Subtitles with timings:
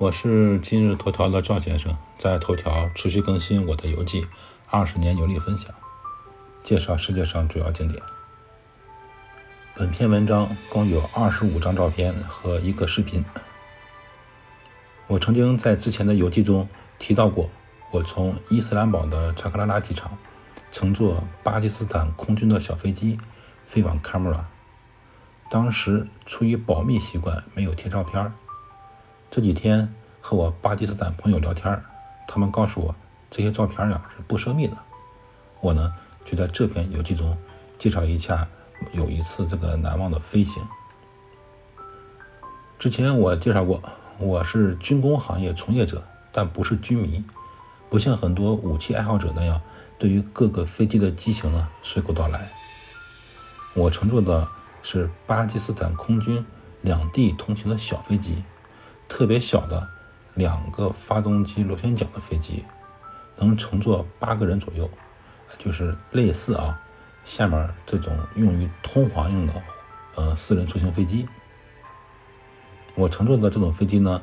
[0.00, 4.26] 我是今日头条的赵先生，在头条持续更新我的游记，
[4.70, 5.74] 二十年游历分享，
[6.62, 8.02] 介绍世界上主要景点。
[9.74, 13.22] 本篇文章共有二十五张照片和一个视频。
[15.06, 16.66] 我曾经在之前的游记中
[16.98, 17.50] 提到过，
[17.90, 20.16] 我从伊斯兰堡的查克拉拉机场
[20.72, 23.18] 乘坐巴基斯坦空军的小飞机
[23.66, 24.48] 飞往喀麦拉，
[25.50, 28.32] 当时出于保密习惯，没有贴照片。
[29.30, 31.80] 这几天和我巴基斯坦朋友聊天，
[32.26, 32.92] 他们告诉我
[33.30, 34.76] 这些照片呀是不涉密的。
[35.60, 35.94] 我呢
[36.24, 37.38] 就在这篇游记中
[37.78, 38.48] 介绍一下
[38.92, 40.66] 有一次这个难忘的飞行。
[42.76, 43.80] 之前我介绍过，
[44.18, 46.02] 我是军工行业从业者，
[46.32, 47.24] 但不是军迷，
[47.88, 49.60] 不像很多武器爱好者那样
[49.96, 52.50] 对于各个飞机的机型呢随口道来。
[53.74, 54.48] 我乘坐的
[54.82, 56.44] 是巴基斯坦空军
[56.80, 58.42] 两地通勤的小飞机。
[59.10, 59.86] 特别小的
[60.34, 62.64] 两个发动机螺旋桨的飞机，
[63.36, 64.88] 能乘坐八个人左右，
[65.58, 66.80] 就是类似啊
[67.24, 69.52] 下面这种用于通航用的
[70.14, 71.26] 呃私人出行飞机。
[72.94, 74.22] 我乘坐的这种飞机呢，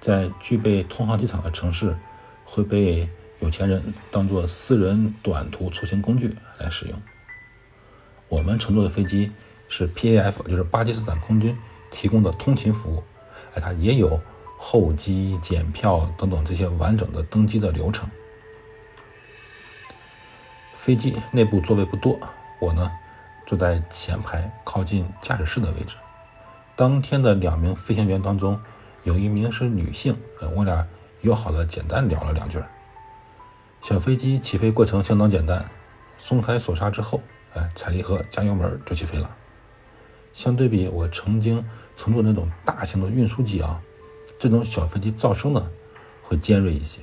[0.00, 1.96] 在具备通航机场的城市，
[2.44, 3.08] 会被
[3.40, 7.02] 有钱人当做私人短途出行工具来使用。
[8.28, 9.32] 我们乘坐的飞机
[9.66, 11.56] 是 PAF，就是巴基斯坦空军
[11.90, 13.02] 提供的通勤服务。
[13.54, 14.20] 哎它也有
[14.58, 18.08] 候机、检票等等这些完整的登机的流程。
[20.74, 22.18] 飞机内部座位不多，
[22.60, 22.90] 我呢
[23.46, 25.96] 坐在前排靠近驾驶室的位置。
[26.76, 28.60] 当天的两名飞行员当中，
[29.02, 30.86] 有一名是女性，呃，我俩
[31.22, 32.62] 友好的简单聊了两句。
[33.80, 35.68] 小飞机起飞过程相当简单，
[36.18, 37.20] 松开锁刹之后，
[37.54, 39.36] 哎，踩离合加油门就起飞了。
[40.36, 41.64] 相对比我曾经
[41.96, 43.80] 乘坐那种大型的运输机啊，
[44.38, 45.66] 这种小飞机噪声呢
[46.22, 47.00] 会尖锐一些。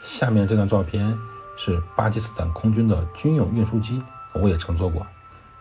[0.00, 1.18] 下面这张照片
[1.56, 4.00] 是巴基斯坦空军的军用运输机，
[4.34, 5.04] 我也乘坐过。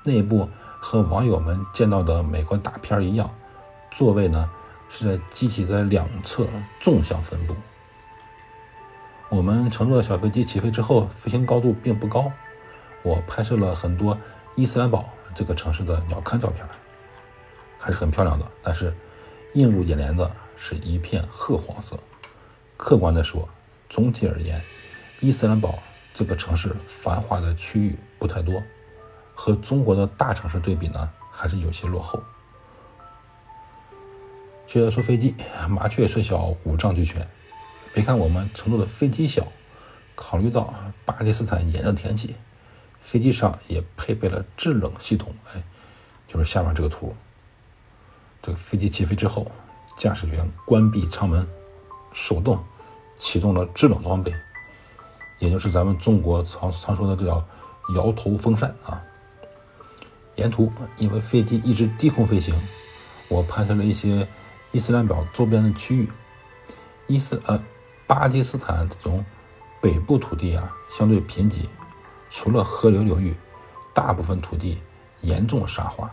[0.04, 0.48] 内部
[0.80, 3.28] 和网友们见到的美国大片一样，
[3.90, 4.48] 座位呢
[4.88, 6.46] 是在机体的两侧
[6.80, 7.56] 纵向分布。
[9.30, 12.32] 我们乘坐的小飞机起飞之后，飞行高度并不高。
[13.02, 14.16] 我拍摄了很多
[14.54, 15.10] 伊斯兰堡。
[15.40, 16.68] 这个城市的鸟瞰照片
[17.78, 18.94] 还是很漂亮的，但是
[19.54, 21.98] 映入眼帘的是一片褐黄色。
[22.76, 23.48] 客观的说，
[23.88, 24.62] 总体而言，
[25.22, 25.80] 伊斯兰堡
[26.14, 28.62] 这个城市繁华的区域不太多，
[29.34, 32.22] 和中国的大城市对比呢，还是有些落后。
[34.68, 35.34] 接着说飞机，
[35.70, 37.26] 麻雀虽小，五脏俱全。
[37.94, 39.48] 别看我们乘坐的飞机小，
[40.16, 40.74] 考虑到
[41.06, 42.36] 巴基斯坦炎热天气。
[43.00, 45.64] 飞机上也配备了制冷系统，哎，
[46.28, 47.16] 就是下面这个图。
[48.42, 49.52] 这个飞机起飞之后，
[49.98, 51.48] 驾驶员关闭舱门，
[52.14, 52.64] 手动
[53.18, 54.34] 启动了制冷装备，
[55.40, 57.46] 也就是咱们中国常常说的这叫
[57.96, 59.02] 摇头风扇啊。
[60.36, 62.56] 沿途因为飞机一直低空飞行，
[63.28, 64.28] 我拍摄了一些
[64.72, 66.08] 伊斯兰堡周边的区域。
[67.08, 67.62] 伊斯呃
[68.08, 69.26] 巴基斯坦这种
[69.82, 71.66] 北部土地啊，相对贫瘠。
[72.30, 73.36] 除了河流流域，
[73.94, 74.82] 大部分土地
[75.22, 76.12] 严重沙化，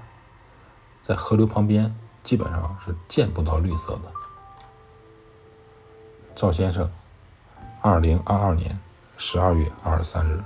[1.04, 4.12] 在河流旁边基本上是见不到绿色的。
[6.34, 6.90] 赵先生，
[7.80, 8.78] 二零二二年
[9.16, 10.42] 十二月二十三日。